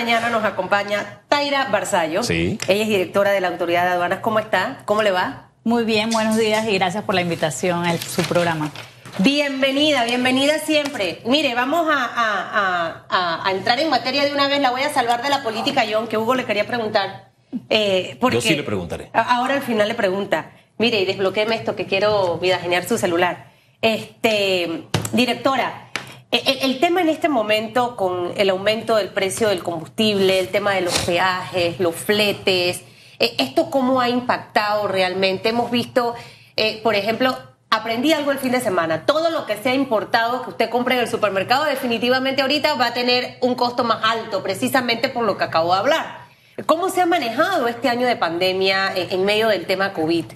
[0.00, 2.22] mañana nos acompaña Taira Barzallo.
[2.22, 2.58] Sí.
[2.68, 4.20] Ella es directora de la Autoridad de Aduanas.
[4.20, 4.78] ¿Cómo está?
[4.86, 5.48] ¿Cómo le va?
[5.62, 8.70] Muy bien, buenos días y gracias por la invitación a su programa.
[9.18, 11.20] Bienvenida, bienvenida siempre.
[11.26, 14.60] Mire, vamos a, a- a- a entrar en materia de una vez.
[14.62, 17.28] La voy a salvar de la política, John, que Hugo le quería preguntar.
[17.68, 19.10] Eh, porque Yo sí le preguntaré.
[19.12, 20.52] Ahora al final le pregunta.
[20.78, 23.50] Mire, desbloquéeme esto que quiero vidajenear su celular.
[23.82, 25.89] Este, directora,
[26.30, 30.82] el, tema en este momento con el aumento del precio del combustible, el tema de
[30.82, 32.82] los peajes, los fletes,
[33.18, 35.48] eh, ¿esto cómo ha impactado realmente?
[35.48, 36.14] Hemos visto,
[36.56, 37.36] eh, por ejemplo,
[37.68, 39.06] aprendí algo el fin de semana.
[39.06, 42.94] Todo lo que sea importado que usted compre en el supermercado definitivamente ahorita va a
[42.94, 46.30] tener un costo más alto, precisamente por lo que acabo de hablar.
[46.66, 50.26] ¿Cómo se ha manejado este año de pandemia en medio del tema COVID?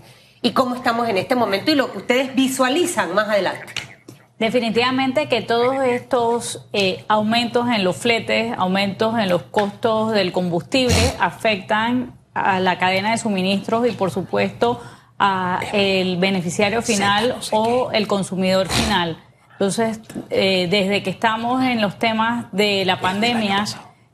[0.42, 3.83] ¿Y cómo estamos en este momento y lo que ustedes visualizan más adelante?
[4.44, 10.94] Definitivamente que todos estos eh, aumentos en los fletes, aumentos en los costos del combustible
[11.18, 14.82] afectan a la cadena de suministros y por supuesto
[15.18, 19.16] a el beneficiario final o el consumidor final.
[19.52, 23.64] Entonces, eh, desde que estamos en los temas de la pandemia,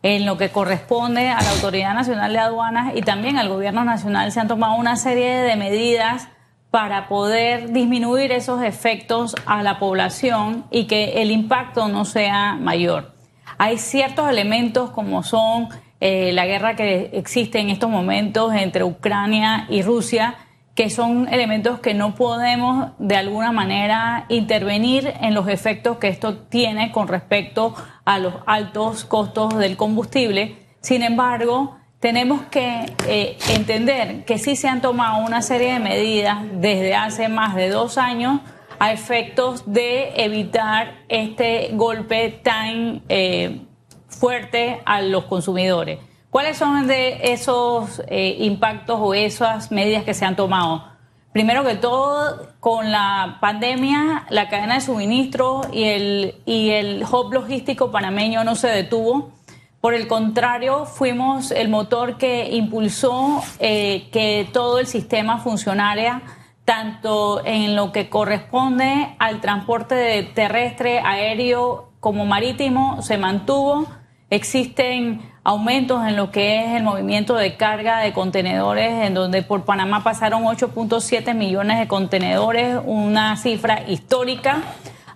[0.04, 4.30] en lo que corresponde a la Autoridad Nacional de Aduanas y también al Gobierno Nacional,
[4.30, 6.28] se han tomado una serie de medidas
[6.70, 13.12] para poder disminuir esos efectos a la población y que el impacto no sea mayor.
[13.58, 15.68] Hay ciertos elementos como son
[16.00, 20.36] eh, la guerra que existe en estos momentos entre Ucrania y Rusia,
[20.74, 26.38] que son elementos que no podemos de alguna manera intervenir en los efectos que esto
[26.38, 27.74] tiene con respecto
[28.04, 30.56] a los altos costos del combustible.
[30.80, 36.38] Sin embargo, tenemos que eh, entender que sí se han tomado una serie de medidas
[36.54, 38.40] desde hace más de dos años
[38.78, 43.60] a efectos de evitar este golpe tan eh,
[44.08, 45.98] fuerte a los consumidores.
[46.30, 50.84] ¿Cuáles son de esos eh, impactos o esas medidas que se han tomado?
[51.32, 57.32] Primero que todo, con la pandemia, la cadena de suministro y el, y el hub
[57.32, 59.32] logístico panameño no se detuvo.
[59.80, 66.20] Por el contrario, fuimos el motor que impulsó eh, que todo el sistema funcionara,
[66.66, 73.86] tanto en lo que corresponde al transporte terrestre, aéreo como marítimo, se mantuvo.
[74.28, 79.64] Existen aumentos en lo que es el movimiento de carga de contenedores, en donde por
[79.64, 84.58] Panamá pasaron 8.7 millones de contenedores, una cifra histórica,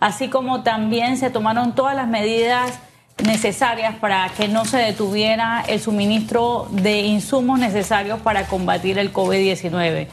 [0.00, 2.80] así como también se tomaron todas las medidas
[3.22, 10.08] necesarias para que no se detuviera el suministro de insumos necesarios para combatir el COVID-19.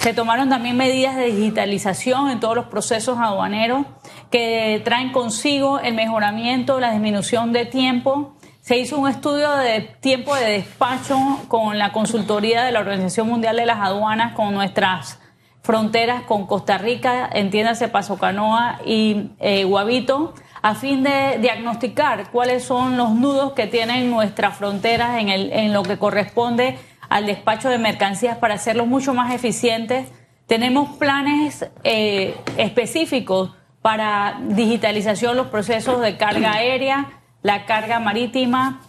[0.00, 3.84] Se tomaron también medidas de digitalización en todos los procesos aduaneros
[4.30, 8.34] que traen consigo el mejoramiento, la disminución de tiempo.
[8.62, 11.18] Se hizo un estudio de tiempo de despacho
[11.48, 15.18] con la consultoría de la Organización Mundial de las Aduanas con nuestras
[15.62, 22.64] fronteras con Costa Rica, entiéndase Paso Canoa y eh, Guavito, a fin de diagnosticar cuáles
[22.64, 26.78] son los nudos que tienen nuestras fronteras en, el, en lo que corresponde
[27.08, 30.08] al despacho de mercancías para hacerlos mucho más eficientes.
[30.46, 37.10] Tenemos planes eh, específicos para digitalización los procesos de carga aérea,
[37.42, 38.80] la carga marítima.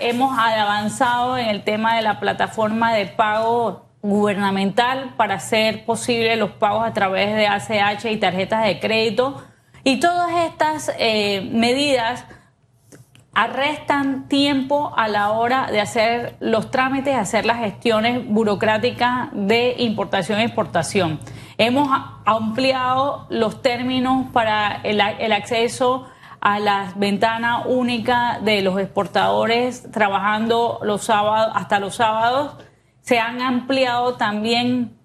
[0.00, 6.50] Hemos avanzado en el tema de la plataforma de pago gubernamental para hacer posible los
[6.50, 9.42] pagos a través de ACH y tarjetas de crédito.
[9.84, 12.24] Y todas estas eh, medidas
[13.34, 20.38] arrestan tiempo a la hora de hacer los trámites, hacer las gestiones burocráticas de importación
[20.38, 21.18] e exportación.
[21.58, 21.88] Hemos
[22.24, 26.06] ampliado los términos para el, el acceso
[26.40, 32.56] a la ventana única de los exportadores trabajando los sábados hasta los sábados.
[33.00, 34.96] Se han ampliado también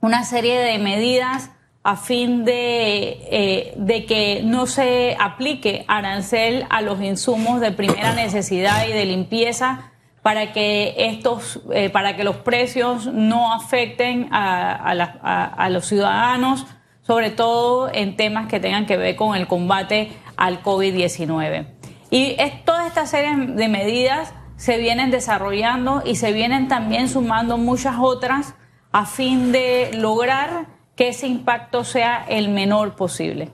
[0.00, 1.50] una serie de medidas
[1.88, 8.12] a fin de, eh, de que no se aplique arancel a los insumos de primera
[8.12, 14.74] necesidad y de limpieza para que estos, eh, para que los precios no afecten a,
[14.74, 16.66] a la- a- a los ciudadanos,
[17.02, 21.68] sobre todo en temas que tengan que ver con el combate al COVID-19.
[22.10, 27.58] Y es, toda esta serie de medidas se vienen desarrollando y se vienen también sumando
[27.58, 28.56] muchas otras
[28.90, 33.50] a fin de lograr que ese impacto sea el menor posible.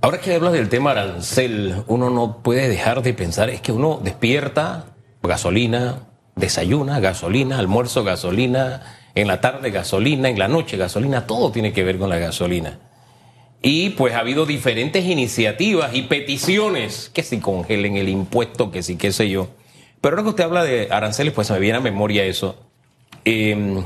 [0.00, 4.00] Ahora que hablas del tema arancel, uno no puede dejar de pensar, es que uno
[4.02, 4.86] despierta
[5.22, 6.00] gasolina,
[6.36, 8.82] desayuna gasolina, almuerzo gasolina,
[9.14, 12.78] en la tarde gasolina, en la noche gasolina, todo tiene que ver con la gasolina.
[13.62, 18.96] Y pues ha habido diferentes iniciativas y peticiones que si congelen el impuesto, que si
[18.96, 19.48] qué sé yo.
[20.02, 22.56] Pero ahora que usted habla de aranceles, pues se me viene a memoria eso.
[23.24, 23.82] Eh,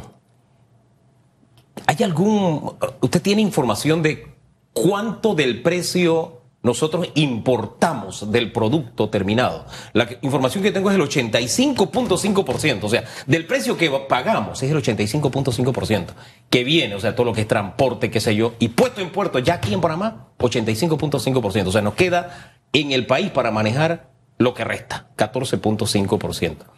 [1.88, 2.76] ¿Hay algún...
[3.00, 4.26] ¿Usted tiene información de
[4.74, 9.64] cuánto del precio nosotros importamos del producto terminado.
[9.94, 14.76] La información que tengo es el 85.5%, o sea, del precio que pagamos es el
[14.76, 16.06] 85.5%,
[16.50, 19.10] que viene, o sea, todo lo que es transporte, qué sé yo, y puesto en
[19.10, 24.10] puerto ya aquí en Panamá, 85.5%, o sea, nos queda en el país para manejar
[24.36, 26.77] lo que resta, 14.5%.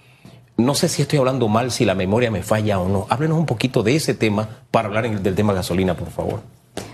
[0.65, 3.07] No sé si estoy hablando mal, si la memoria me falla o no.
[3.09, 6.43] Háblenos un poquito de ese tema para hablar del tema gasolina, por favor.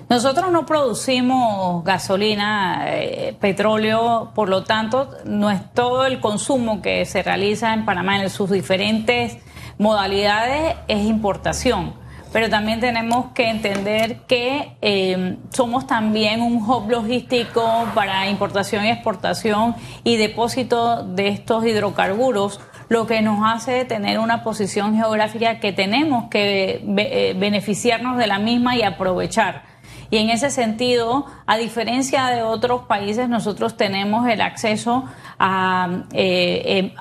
[0.08, 7.04] Nosotros no producimos gasolina, eh, petróleo, por lo tanto, no es todo el consumo que
[7.06, 9.38] se realiza en Panamá en sus diferentes
[9.78, 11.94] modalidades es importación.
[12.32, 18.90] Pero también tenemos que entender que eh, somos también un hub logístico para importación y
[18.90, 19.74] exportación
[20.04, 26.28] y depósito de estos hidrocarburos, lo que nos hace tener una posición geográfica que tenemos
[26.30, 29.64] que eh, beneficiarnos de la misma y aprovechar.
[30.10, 35.04] Y en ese sentido, a diferencia de otros países, nosotros tenemos el acceso
[35.38, 36.92] a, eh,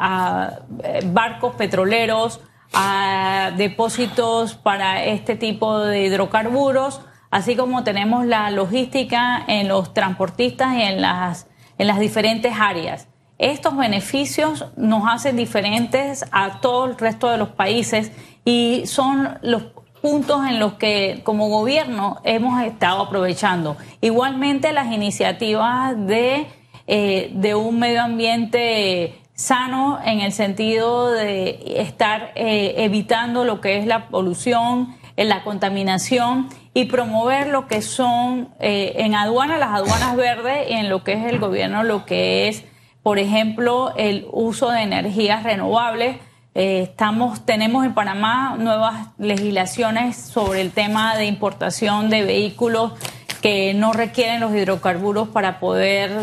[0.84, 2.42] eh, barcos petroleros,
[2.74, 10.76] a depósitos para este tipo de hidrocarburos, así como tenemos la logística en los transportistas
[10.76, 11.48] y en las,
[11.78, 13.08] en las diferentes áreas.
[13.38, 18.12] Estos beneficios nos hacen diferentes a todo el resto de los países
[18.46, 19.64] y son los
[20.02, 23.76] puntos en los que como gobierno hemos estado aprovechando.
[24.02, 26.46] Igualmente las iniciativas de,
[26.88, 33.80] eh, de un medio ambiente sano en el sentido de estar eh, evitando lo que
[33.80, 40.16] es la polución, eh, la contaminación y promover lo que son en aduana las aduanas
[40.16, 42.64] verdes y en lo que es el gobierno lo que es,
[43.06, 46.18] por ejemplo, el uso de energías renovables
[46.56, 52.94] eh, estamos, tenemos en Panamá nuevas legislaciones sobre el tema de importación de vehículos
[53.44, 56.20] que no requieren los hidrocarburos para poder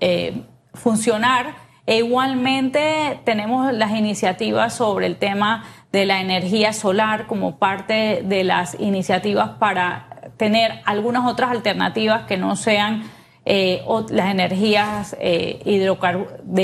[0.00, 0.42] eh,
[0.74, 1.54] funcionar.
[1.86, 5.62] E igualmente tenemos las iniciativas sobre el tema
[5.92, 12.36] de la energía solar como parte de las iniciativas para tener algunas otras alternativas que
[12.36, 13.04] no sean
[13.52, 15.60] eh, las energías de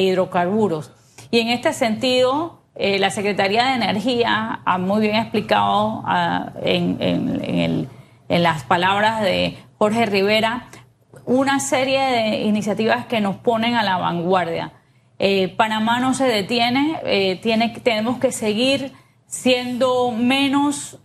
[0.00, 0.92] hidrocarburos.
[1.30, 7.88] Y en este sentido, eh, la Secretaría de Energía ha muy bien explicado ah, en,
[8.28, 10.68] las palabras de Jorge Rivera
[11.24, 14.72] una serie de iniciativas que nos ponen a la vanguardia.
[15.18, 18.92] Eh, Panamá no se detiene, eh, tiene, tenemos que seguir
[19.26, 20.98] siendo menos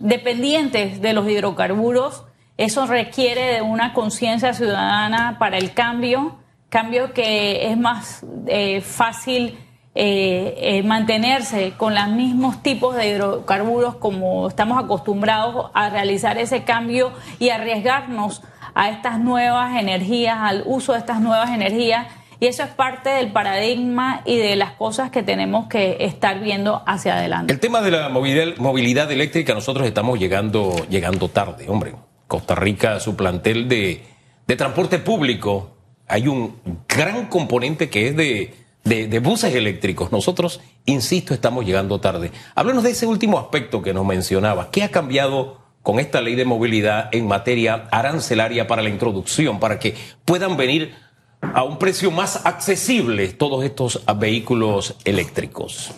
[0.00, 2.24] dependientes de los hidrocarburos.
[2.56, 6.38] Eso requiere de una conciencia ciudadana para el cambio
[6.68, 9.58] cambio que es más eh, fácil
[9.94, 16.64] eh, eh, mantenerse con los mismos tipos de hidrocarburos como estamos acostumbrados a realizar ese
[16.64, 18.42] cambio y arriesgarnos
[18.74, 22.08] a estas nuevas energías, al uso de estas nuevas energías.
[22.38, 26.82] Y eso es parte del paradigma y de las cosas que tenemos que estar viendo
[26.84, 27.54] hacia adelante.
[27.54, 31.94] El tema de la movilidad, eléctrica, nosotros estamos llegando, llegando tarde, hombre.
[32.26, 34.02] Costa Rica, su plantel de,
[34.46, 35.76] de transporte público
[36.08, 36.56] hay un
[36.88, 40.12] gran componente que es de, buses eléctricos.
[40.12, 42.30] Nosotros, insisto, estamos llegando tarde.
[42.54, 44.70] Háblanos de ese último aspecto que nos mencionaba.
[44.70, 49.78] ¿Qué ha cambiado con esta ley de movilidad en materia arancelaria para la introducción, para
[49.78, 50.94] que puedan venir
[51.40, 55.92] a un precio más accesible todos estos vehículos eléctricos?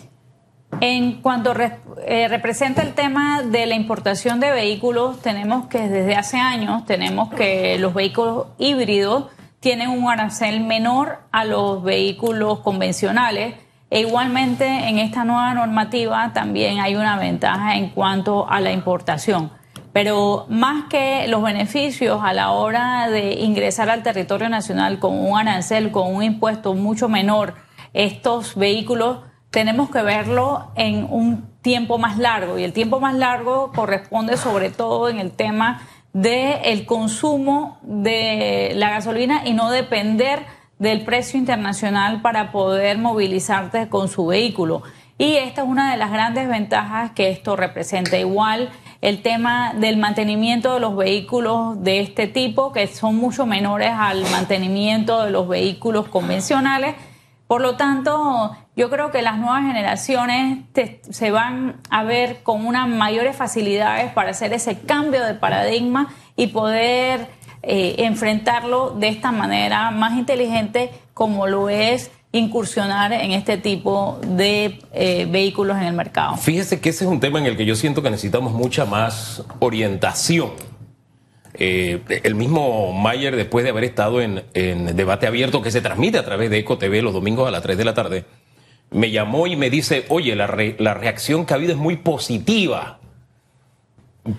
[0.81, 6.37] En cuanto eh, representa el tema de la importación de vehículos, tenemos que desde hace
[6.37, 9.25] años tenemos que los vehículos híbridos
[9.59, 13.55] tienen un arancel menor a los vehículos convencionales.
[13.89, 19.51] E igualmente en esta nueva normativa también hay una ventaja en cuanto a la importación.
[19.91, 25.37] Pero más que los beneficios a la hora de ingresar al territorio nacional con un
[25.37, 27.55] arancel, con un impuesto mucho menor,
[27.93, 33.71] estos vehículos tenemos que verlo en un tiempo más largo y el tiempo más largo
[33.73, 35.81] corresponde sobre todo en el tema
[36.13, 40.45] del consumo de la gasolina y no depender
[40.79, 44.81] del precio internacional para poder movilizarte con su vehículo.
[45.17, 48.17] Y esta es una de las grandes ventajas que esto representa.
[48.17, 48.69] Igual
[49.01, 54.23] el tema del mantenimiento de los vehículos de este tipo, que son mucho menores al
[54.31, 56.95] mantenimiento de los vehículos convencionales.
[57.49, 60.59] Por lo tanto, yo creo que las nuevas generaciones
[61.09, 66.45] se van a ver con unas mayores facilidades para hacer ese cambio de paradigma y
[66.45, 67.25] poder
[67.63, 74.79] eh, enfrentarlo de esta manera más inteligente como lo es incursionar en este tipo de
[74.93, 76.37] eh, vehículos en el mercado.
[76.37, 79.43] Fíjese que ese es un tema en el que yo siento que necesitamos mucha más
[79.57, 80.51] orientación.
[81.61, 84.43] Eh, el mismo Mayer, después de haber estado en,
[84.95, 87.77] debate abierto que se transmite a través de Eco TV los domingos a las 3
[87.77, 88.25] de la tarde,
[88.91, 92.99] me llamó y me dice, oye, la reacción que ha habido es muy positiva.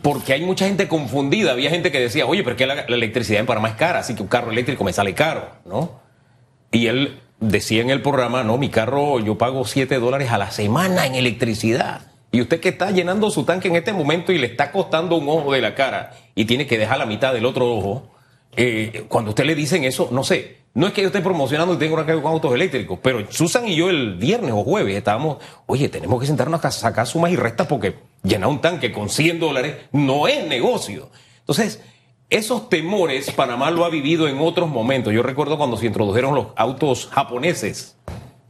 [0.03, 1.53] Porque hay mucha gente confundida.
[1.53, 4.01] Había gente que decía, oye, pero es que la, la electricidad en Panamá es cara,
[4.01, 6.01] así que un carro eléctrico me sale caro, ¿no?
[6.73, 10.51] Y él decía en el programa, no, mi carro yo pago 7 dólares a la
[10.51, 12.10] semana en electricidad.
[12.33, 15.29] Y usted que está llenando su tanque en este momento y le está costando un
[15.29, 18.11] ojo de la cara y tiene que dejar la mitad del otro ojo,
[18.57, 21.79] eh, cuando usted le dicen eso, no sé, no es que yo esté promocionando y
[21.79, 25.89] tengo una con autos eléctricos, pero Susan y yo el viernes o jueves estábamos, oye,
[25.89, 29.77] tenemos que sentarnos a sacar sumas y restas porque llenar un tanque con 100 dólares
[29.91, 31.11] no es negocio.
[31.41, 31.83] Entonces,
[32.29, 35.13] esos temores Panamá lo ha vivido en otros momentos.
[35.13, 37.97] Yo recuerdo cuando se introdujeron los autos japoneses.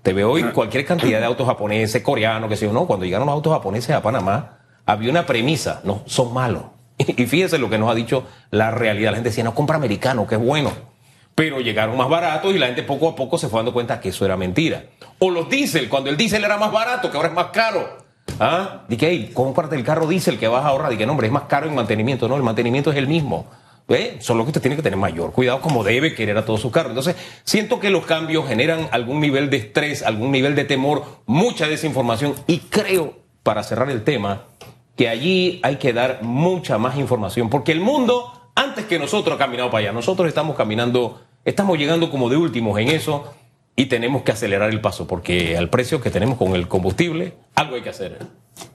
[0.02, 2.86] Te veo hoy cualquier cantidad de autos japoneses, coreanos, que sé yo, no.
[2.86, 6.64] Cuando llegaron los autos japoneses a Panamá, había una premisa, no, son malos.
[6.98, 9.10] Y fíjese lo que nos ha dicho la realidad.
[9.10, 10.70] La gente decía, no, compra americano, que es bueno.
[11.34, 14.10] Pero llegaron más baratos y la gente poco a poco se fue dando cuenta que
[14.10, 14.84] eso era mentira.
[15.18, 17.98] O los diésel, cuando el diésel era más barato, que ahora es más caro.
[18.38, 18.82] ¿Ah?
[18.88, 20.90] Dije, hey, cómprate el carro diésel que vas a ahorrar.
[20.90, 22.28] Dije, no, hombre, es más caro en mantenimiento.
[22.28, 23.46] No, el mantenimiento es el mismo.
[23.90, 24.18] ¿Eh?
[24.20, 26.90] Solo que usted tiene que tener mayor cuidado como debe querer a todo su carro.
[26.90, 31.66] Entonces, siento que los cambios generan algún nivel de estrés, algún nivel de temor, mucha
[31.66, 34.44] desinformación y creo, para cerrar el tema,
[34.96, 39.38] que allí hay que dar mucha más información, porque el mundo, antes que nosotros, ha
[39.38, 39.92] caminado para allá.
[39.92, 43.34] Nosotros estamos caminando, estamos llegando como de últimos en eso
[43.74, 47.74] y tenemos que acelerar el paso, porque al precio que tenemos con el combustible, algo
[47.74, 48.18] hay que hacer.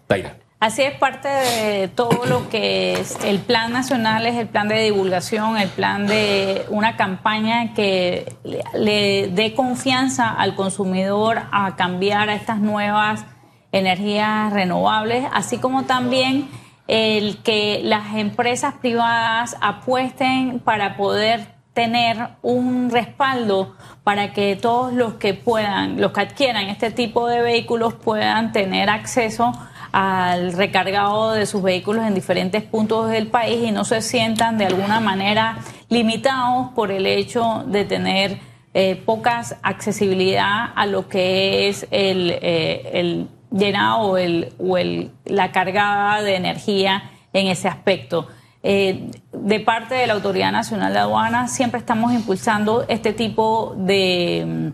[0.07, 0.44] Taira.
[0.65, 4.81] Así es parte de todo lo que es el plan nacional, es el plan de
[4.81, 8.36] divulgación, el plan de una campaña que
[8.74, 13.25] le, dé confianza al consumidor a cambiar a estas nuevas
[13.72, 16.50] energías renovables, así como también
[16.88, 21.45] el que las empresas privadas apuesten para poder
[21.75, 27.43] tener un respaldo para que todos los que puedan, los que adquieran este tipo de
[27.43, 29.53] vehículos puedan tener acceso
[29.97, 34.65] al recargado de sus vehículos en diferentes puntos del país y no se sientan de
[34.65, 38.39] alguna manera limitados por el hecho de tener
[38.73, 45.11] eh, pocas accesibilidad a lo que es el, eh, el llenado o, el, o el,
[45.23, 48.27] la cargada de energía en ese aspecto.
[48.63, 54.73] Eh, de parte de la Autoridad Nacional de Aduanas siempre estamos impulsando este tipo de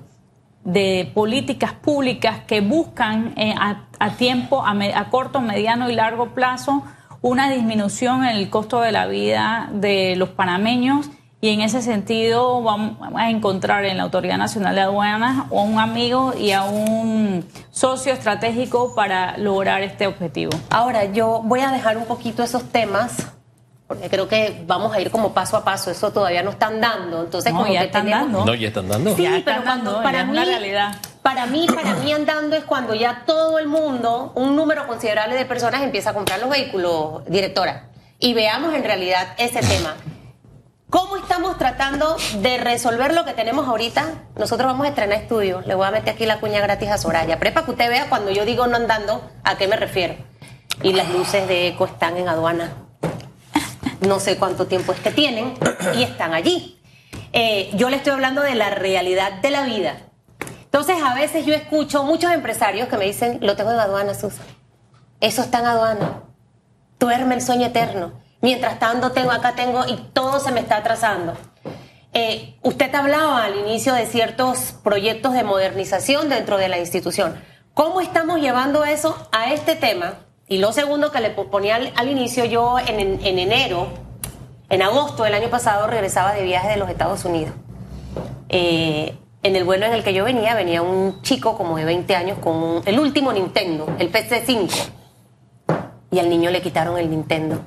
[0.63, 3.53] de políticas públicas que buscan eh,
[4.01, 6.83] a, tiempo, a, a, corto, mediano y largo plazo,
[7.21, 11.09] una disminución en el costo de la vida de los panameños.
[11.39, 15.79] Y en ese sentido vamos a encontrar en la Autoridad Nacional de Aduanas a un
[15.79, 20.51] amigo y a un socio estratégico para lograr este objetivo.
[20.69, 23.27] Ahora, yo voy a dejar un poquito esos temas
[23.87, 27.23] porque creo que vamos a ir como paso a paso, eso todavía no están dando,
[27.25, 28.23] entonces no, como ya que están tenemos...
[28.31, 28.45] dando.
[28.45, 29.15] No, ya están dando.
[29.17, 30.95] Sí, Ya pero están cuando para ya es mí, una realidad.
[31.21, 35.45] Para mí, para mí andando es cuando ya todo el mundo, un número considerable de
[35.45, 39.95] personas empieza a comprar los vehículos, directora, y veamos en realidad ese tema.
[40.89, 44.25] ¿Cómo estamos tratando de resolver lo que tenemos ahorita?
[44.35, 45.65] Nosotros vamos a estrenar estudios.
[45.65, 47.39] Le voy a meter aquí la cuña gratis a Soraya.
[47.39, 50.15] Prepa que usted vea cuando yo digo no andando, ¿a qué me refiero?
[50.83, 52.73] Y las luces de eco están en aduana
[54.01, 55.53] no sé cuánto tiempo es que tienen
[55.95, 56.79] y están allí.
[57.33, 59.97] Eh, yo le estoy hablando de la realidad de la vida.
[60.73, 64.45] Entonces, a veces yo escucho muchos empresarios que me dicen, lo tengo en aduana, Susan.
[65.19, 66.23] Eso está en aduana.
[66.97, 68.13] Duerme el sueño eterno.
[68.39, 71.35] Mientras tanto, tengo acá, tengo, y todo se me está atrasando.
[72.13, 77.35] Eh, usted hablaba al inicio de ciertos proyectos de modernización dentro de la institución.
[77.73, 80.19] ¿Cómo estamos llevando eso a este tema?
[80.47, 83.89] Y lo segundo que le ponía al, inicio, yo en, enero,
[84.69, 87.53] en agosto del año pasado, regresaba de viaje de los Estados Unidos.
[88.47, 92.15] Eh, en el vuelo en el que yo venía, venía un chico como de 20
[92.15, 94.89] años con el último Nintendo, el PC5.
[96.11, 97.63] Y al niño le quitaron el Nintendo.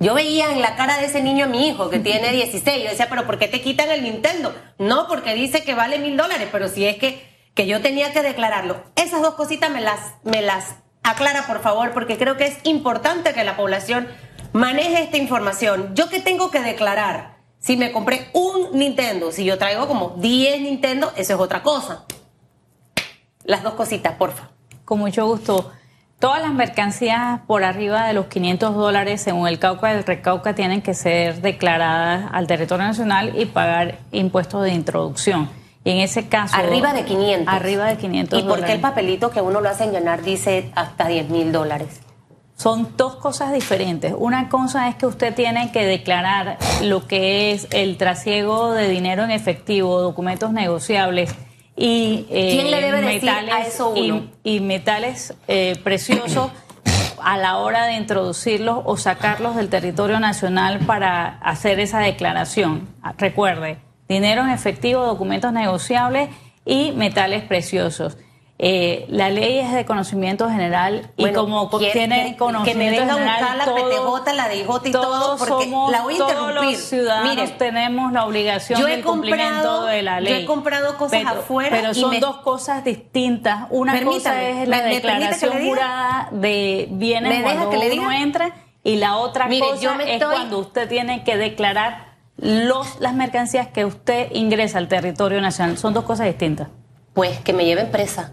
[0.00, 2.84] Yo veía en la cara de ese niño a mi hijo que tiene 16.
[2.84, 4.54] Yo decía, pero ¿por qué te quitan el Nintendo?
[4.78, 7.20] No, porque dice que vale mil dólares, pero si es que,
[7.54, 8.84] que yo tenía que declararlo.
[8.94, 13.32] Esas dos cositas me las, me las aclara, por favor, porque creo que es importante
[13.32, 14.06] que la población
[14.52, 15.96] maneje esta información.
[15.96, 17.37] ¿Yo qué tengo que declarar?
[17.58, 22.04] Si me compré un Nintendo, si yo traigo como 10 Nintendo, eso es otra cosa.
[23.44, 24.50] Las dos cositas, porfa.
[24.84, 25.72] Con mucho gusto.
[26.18, 30.82] Todas las mercancías por arriba de los 500 dólares, según el Cauca del Recauca, tienen
[30.82, 35.48] que ser declaradas al territorio nacional y pagar impuestos de introducción.
[35.84, 36.56] Y en ese caso...
[36.56, 37.54] Arriba de 500.
[37.54, 41.06] Arriba de 500 ¿Y por qué el papelito que uno lo hace llenar dice hasta
[41.06, 42.00] 10 mil dólares?
[42.58, 44.12] Son dos cosas diferentes.
[44.18, 49.22] Una cosa es que usted tiene que declarar lo que es el trasiego de dinero
[49.22, 51.32] en efectivo, documentos negociables
[51.76, 54.26] y eh, ¿Quién le debe metales, decir a eso uno?
[54.42, 56.50] Y, metales eh, preciosos
[57.22, 62.88] a la hora de introducirlos o sacarlos del territorio nacional para hacer esa declaración.
[63.16, 66.30] Recuerde, dinero en efectivo, documentos negociables
[66.64, 68.18] y metales preciosos.
[68.60, 73.38] Eh, la ley es de conocimiento general y como tiene conocimiento que me venga general,
[73.38, 76.54] a buscar la PTJ, la y todo, porque somos, la voy a interrumpir.
[76.54, 80.32] Todos los ciudadanos tenemos la obligación del cumplimiento de la ley.
[80.32, 81.70] Yo he comprado cosas afuera.
[81.70, 83.68] Pero son dos cosas distintas.
[83.70, 89.48] Una cosa es la declaración jurada de bienes cuando que uno entra y la otra
[89.48, 95.40] cosa es cuando usted tiene que declarar los, las mercancías que usted ingresa al territorio
[95.40, 95.78] nacional.
[95.78, 96.68] Son dos cosas distintas
[97.18, 98.30] pues que me lleven presa.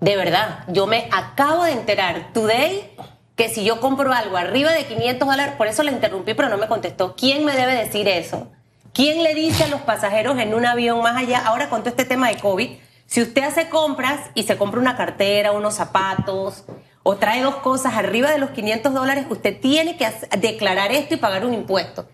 [0.00, 2.94] De verdad, yo me acabo de enterar today
[3.36, 6.58] que si yo compro algo arriba de 500 dólares, por eso le interrumpí, pero no
[6.58, 7.16] me contestó.
[7.16, 8.48] ¿Quién me debe decir eso?
[8.92, 12.04] ¿Quién le dice a los pasajeros en un avión más allá, ahora con todo este
[12.04, 12.68] tema de COVID,
[13.06, 16.64] si usted hace compras y se compra una cartera, unos zapatos,
[17.02, 21.16] o trae dos cosas arriba de los 500 dólares, usted tiene que declarar esto y
[21.16, 22.06] pagar un impuesto.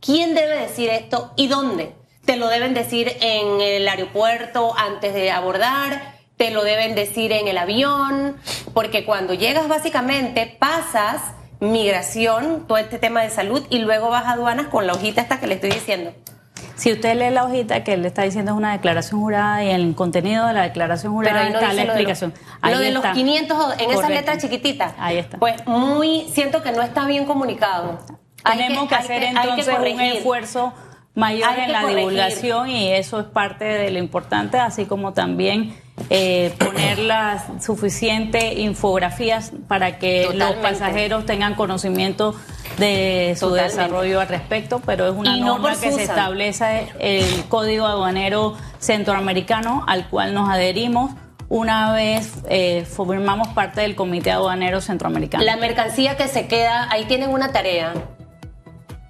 [0.00, 1.94] ¿Quién debe decir esto y dónde?
[2.26, 7.48] Te lo deben decir en el aeropuerto antes de abordar, te lo deben decir en
[7.48, 8.36] el avión,
[8.74, 11.22] porque cuando llegas básicamente pasas
[11.60, 15.40] migración, todo este tema de salud, y luego vas a aduanas con la hojita esta
[15.40, 16.12] que le estoy diciendo.
[16.74, 19.94] Si usted lee la hojita que le está diciendo es una declaración jurada y el
[19.94, 22.34] contenido de la declaración jurada está la explicación.
[22.62, 24.94] lo de los 500 en esa letra chiquitita.
[24.98, 25.38] Ahí está.
[25.38, 28.00] Pues muy, siento que no está bien comunicado.
[28.44, 30.74] Tenemos que, hacer entonces un esfuerzo
[31.16, 35.74] mayor en la divulgación y eso es parte de lo importante, así como también
[36.10, 42.36] eh, poner las suficientes infografías para que los pasajeros tengan conocimiento
[42.76, 48.54] de su desarrollo al respecto, pero es una norma que se establece el Código Aduanero
[48.78, 51.12] Centroamericano al cual nos adherimos
[51.48, 55.44] una vez eh, formamos parte del Comité Aduanero Centroamericano.
[55.44, 57.94] La mercancía que se queda, ahí tienen una tarea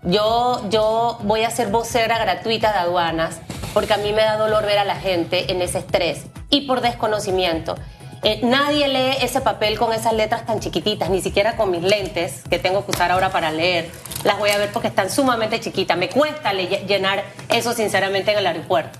[0.07, 3.40] yo, yo voy a ser vocera gratuita de aduanas
[3.75, 6.81] porque a mí me da dolor ver a la gente en ese estrés y por
[6.81, 7.75] desconocimiento.
[8.23, 12.42] Eh, nadie lee ese papel con esas letras tan chiquititas, ni siquiera con mis lentes
[12.49, 13.90] que tengo que usar ahora para leer.
[14.25, 15.99] Las voy a ver porque están sumamente chiquitas.
[15.99, 18.99] Me cuesta llenar eso sinceramente en el aeropuerto.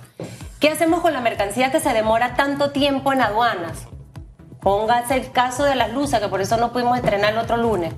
[0.59, 3.87] ¿Qué hacemos con la mercancía que se demora tanto tiempo en aduanas?
[4.61, 7.93] Póngase el caso de las luces, que por eso no pudimos estrenar el otro lunes.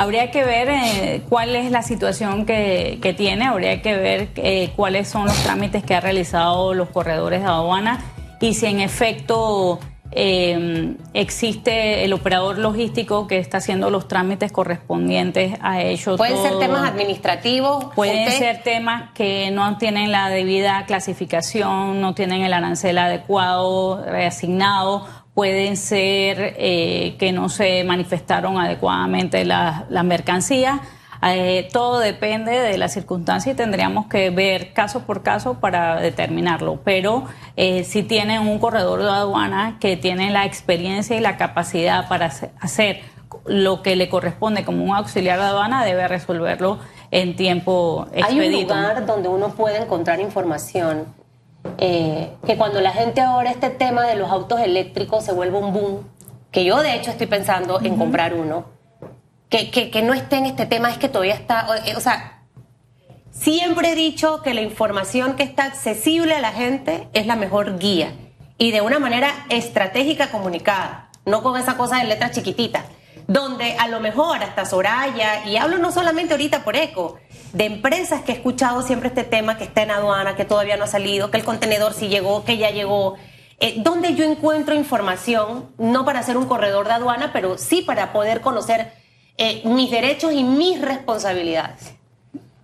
[0.00, 5.08] Habría que ver eh, cuál es la situación que, tiene, habría que ver eh, cuáles
[5.08, 8.02] son los trámites que ha realizado los corredores de aduana
[8.40, 9.78] y si en efecto
[10.10, 16.16] em, existe el operador logístico que está haciendo los trámites correspondientes a ellos.
[16.16, 17.92] Pueden ser temas administrativos.
[17.94, 25.06] Pueden ser temas que no tienen la debida clasificación, no tienen el arancel adecuado, reasignado
[25.34, 30.80] pueden ser eh, que no se manifestaron adecuadamente las la mercancías.
[31.22, 36.80] Eh, todo depende de la circunstancia y tendríamos que ver caso por caso para determinarlo.
[36.82, 37.24] Pero
[37.56, 42.32] eh, si tienen un corredor de aduana que tiene la experiencia y la capacidad para
[42.60, 43.02] hacer
[43.44, 46.78] lo que le corresponde como un auxiliar de aduana, debe resolverlo
[47.10, 48.74] en tiempo expedito.
[48.74, 51.19] Hay un lugar donde uno puede encontrar información
[51.78, 55.72] eh, que cuando la gente ahora este tema de los autos eléctricos se vuelve un
[55.72, 56.08] boom,
[56.50, 58.66] que yo de hecho estoy pensando en comprar uno,
[59.48, 62.44] que, que, no esté en este tema es que todavía está, eh, o sea,
[63.30, 67.78] siempre he dicho que la información que está accesible a la gente es la mejor
[67.78, 68.12] guía
[68.58, 72.84] y de una manera estratégica comunicada, no con esa cosa de letras chiquititas
[73.30, 77.20] donde a lo mejor hasta Soraya, y hablo no solamente ahorita por ECO,
[77.52, 80.82] de empresas que he escuchado siempre este tema, que está en aduana, que todavía no
[80.82, 83.14] ha salido, que el contenedor sí llegó, que ya llegó,
[83.60, 88.12] eh, donde yo encuentro información, no para ser un corredor de aduana, pero sí para
[88.12, 88.94] poder conocer
[89.36, 91.99] eh, mis derechos y mis responsabilidades.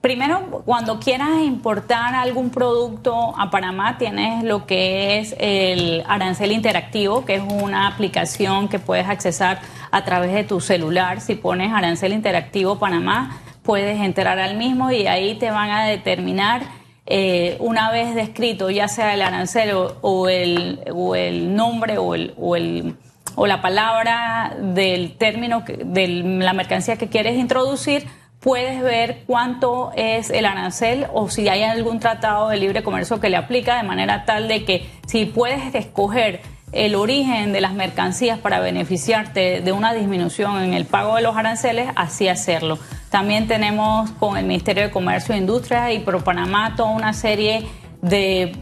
[0.07, 7.25] Primero, cuando quieras importar algún producto a Panamá, tienes lo que es el arancel interactivo,
[7.25, 9.59] que es una aplicación que puedes accesar
[9.90, 11.21] a través de tu celular.
[11.21, 16.62] Si pones arancel interactivo Panamá, puedes entrar al mismo y ahí te van a determinar
[17.07, 22.33] eh, una vez descrito, ya sea el arancel o, el, o el, nombre o, el,
[22.38, 22.95] o, el,
[23.35, 28.07] o la palabra del término, de la mercancía que quieres introducir,
[28.46, 33.28] puedes ver cuánto es el arancel o si hay algún tratado de libre comercio que
[33.28, 38.38] le aplica de manera tal de que si puedes escoger el origen de las mercancías
[38.38, 42.78] para beneficiarte de una disminución en el pago de los aranceles, así hacerlo.
[43.11, 47.66] También tenemos con el Ministerio de Comercio e Industria y ProPanamá toda una serie
[48.00, 48.52] de,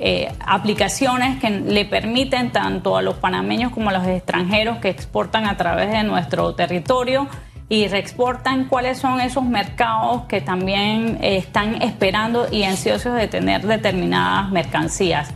[0.00, 5.46] eh, aplicaciones que le permiten tanto a los panameños como a los extranjeros que exportan
[5.46, 7.28] a través de nuestro territorio
[7.74, 13.66] y reexportan cuáles son esos mercados que también eh, están esperando y ansiosos de tener
[13.66, 15.30] determinadas mercancías.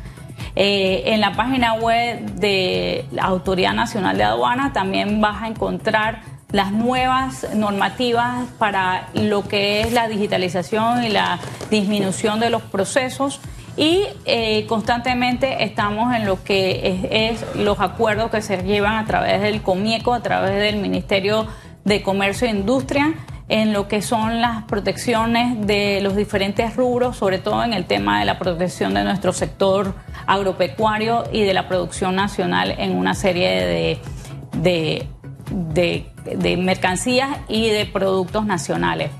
[0.54, 6.20] Eh, en la página web de la Autoridad Nacional de Aduana también vas a encontrar
[6.52, 13.40] las nuevas normativas para lo que es la digitalización y la disminución de los procesos
[13.76, 19.06] y eh, constantemente estamos en lo que es, es, los acuerdos que se llevan a
[19.06, 21.48] través del COMIECO, a través del Ministerio
[21.88, 23.14] de Comercio e Industria
[23.48, 28.20] en lo que son las protecciones de los diferentes rubros, sobre todo en el tema
[28.20, 29.94] de la protección de nuestro sector
[30.26, 33.98] agropecuario y de la producción nacional en una serie
[34.52, 35.08] de,
[35.50, 39.10] de, mercancías y de productos nacionales.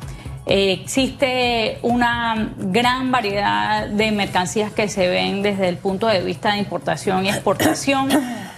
[0.45, 6.59] Existe una gran variedad de mercancías que se ven desde el punto de vista de
[6.59, 8.09] importación y exportación,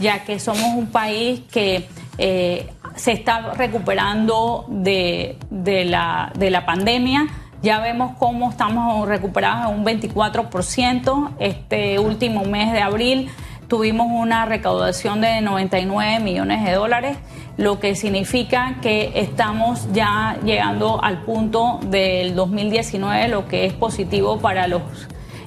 [0.00, 1.88] ya que somos un país que
[2.22, 7.26] eh, se está recuperando de, la, de la pandemia.
[7.62, 11.30] Ya vemos cómo estamos recuperados en un 24%.
[11.38, 13.30] Este último mes de abril
[13.68, 17.16] tuvimos una recaudación de 99 millones de dólares,
[17.56, 24.40] lo que significa que estamos ya llegando al punto del 2019, lo que es positivo
[24.40, 24.68] para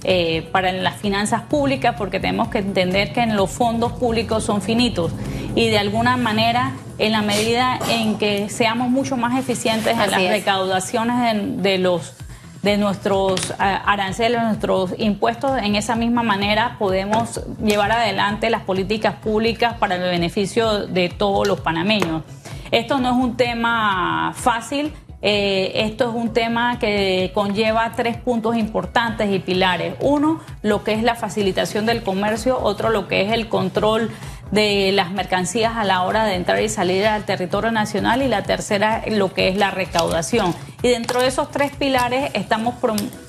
[0.05, 4.61] eh, para las finanzas públicas, porque tenemos que entender que en los fondos públicos son
[4.61, 5.11] finitos
[5.55, 10.21] y de alguna manera en la medida en que seamos mucho más eficientes en las
[10.21, 12.13] recaudaciones de, los
[12.61, 19.15] de nuestros eh, aranceles, nuestros impuestos, en esa misma manera podemos llevar adelante las políticas
[19.15, 22.23] públicas para el beneficio de todos los panameños.
[22.71, 28.57] Esto no es un tema fácil, eh, esto es un tema que conlleva tres puntos
[28.57, 29.95] importantes y pilares.
[30.01, 34.11] Uno, lo que es la facilitación del comercio, otro, lo que es el control
[34.51, 38.43] de las mercancías a la hora de entrar y salir al territorio nacional y la
[38.43, 40.53] tercera lo que es la recaudación.
[40.83, 42.75] Y dentro de esos tres pilares estamos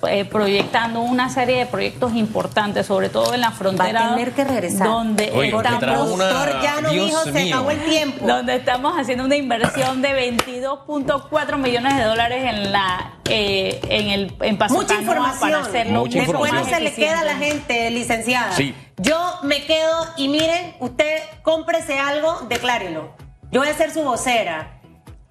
[0.09, 4.01] eh, proyectando una serie de proyectos importantes, sobre todo en la frontera.
[4.01, 4.89] Va a tener que regresar.
[4.89, 8.27] Donde estamos, ya no dijo, se acabó el tiempo.
[8.27, 14.35] Donde estamos haciendo una inversión de 22.4 millones de dólares en la eh, en el
[14.41, 15.39] en Mucha información.
[15.39, 18.51] para hacerlo Mucha Después no se le queda a la gente, licenciada.
[18.57, 18.75] Sí.
[18.97, 23.15] Yo me quedo y miren, usted cómprese algo, declárelo.
[23.53, 24.74] Yo voy a ser su vocera.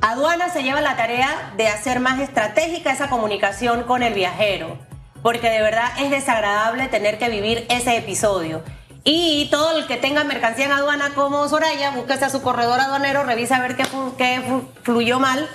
[0.05, 4.77] Aduana se lleva la tarea de hacer más estratégica esa comunicación con el viajero,
[5.21, 8.61] porque de verdad es desagradable tener que vivir ese episodio.
[9.05, 13.23] Y todo el que tenga mercancía en aduana como Soraya, búsquese a su corredor aduanero,
[13.23, 13.85] revisa a ver qué,
[14.17, 14.41] qué
[14.81, 15.49] fluyó mal.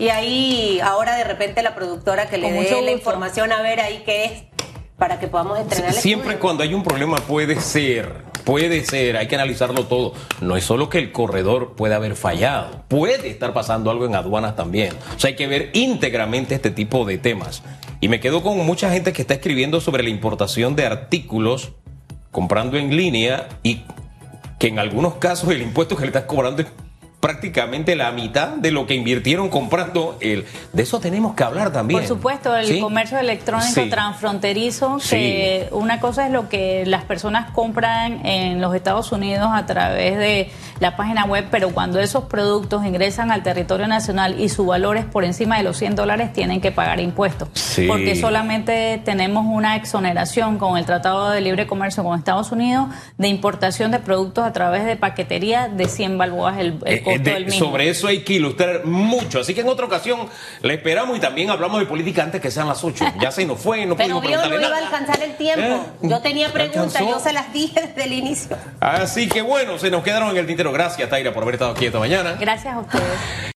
[0.00, 4.02] Y ahí ahora de repente la productora que le dé la información a ver ahí
[4.04, 4.32] qué es
[5.02, 5.92] para que podamos entrenar.
[5.94, 10.14] Siempre cuando hay un problema puede ser, puede ser, hay que analizarlo todo.
[10.40, 14.54] No es solo que el corredor puede haber fallado, puede estar pasando algo en aduanas
[14.54, 14.94] también.
[15.16, 17.64] O sea, hay que ver íntegramente este tipo de temas.
[18.00, 21.72] Y me quedo con mucha gente que está escribiendo sobre la importación de artículos
[22.30, 23.82] comprando en línea y
[24.60, 26.68] que en algunos casos el impuesto que le estás cobrando es
[27.22, 30.44] prácticamente la mitad de lo que invirtieron comprando el.
[30.72, 32.00] De eso tenemos que hablar también.
[32.00, 38.26] Por supuesto, el comercio electrónico transfronterizo, que una cosa es lo que las personas compran
[38.26, 43.30] en los Estados Unidos a través de la página web, pero cuando esos productos ingresan
[43.30, 46.72] al territorio nacional y su valor es por encima de los 100 dólares, tienen que
[46.72, 47.48] pagar impuestos.
[47.86, 53.28] Porque solamente tenemos una exoneración con el Tratado de Libre Comercio con Estados Unidos de
[53.28, 57.11] importación de productos a través de paquetería de 100 balboas el, el eh,
[57.50, 59.40] sobre eso hay que ilustrar mucho.
[59.40, 60.28] Así que en otra ocasión
[60.62, 63.04] le esperamos y también hablamos de política antes que sean las 8.
[63.20, 65.62] Ya se nos fue, no Pero vio, no iba a alcanzar el tiempo.
[65.62, 66.08] ¿Eh?
[66.08, 68.56] Yo tenía preguntas, yo se las dije desde el inicio.
[68.80, 70.72] Así que bueno, se nos quedaron en el tintero.
[70.72, 72.36] Gracias, Taira, por haber estado aquí esta mañana.
[72.38, 73.04] Gracias a ustedes.